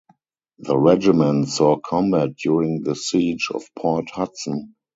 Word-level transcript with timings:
The 0.57 0.75
regiment 0.79 1.49
saw 1.49 1.77
combat 1.77 2.29
during 2.35 2.81
the 2.81 2.95
Siege 2.95 3.49
of 3.53 3.61
Port 3.77 4.09
Hudson. 4.09 4.73